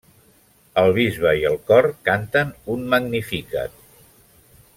[0.83, 3.79] El bisbe i el cor canten un Magnificat.